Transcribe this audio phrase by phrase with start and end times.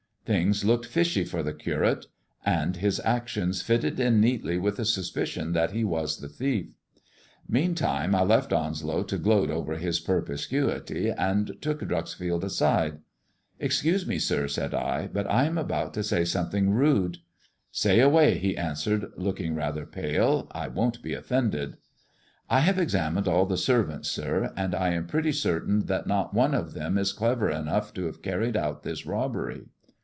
[0.23, 2.05] Things »oked fishy for the Curate,
[2.45, 6.67] and his actions fitted in neatly ith the suspicion that he was the thief.
[7.49, 12.99] Meantime I left nslow to gloat over his perspicuity, and took Dreuxfield side."
[13.59, 17.17] Excuse me, sir," said I," but I am about to say some ling rude."
[17.71, 21.73] Say away," he answered, looking rather pale," I won't e ofEended.""
[22.49, 26.53] I have examined all the servants, sir, and I am pretty srtain that not one
[26.53, 29.65] of them is clever enough to have irried out this robbery.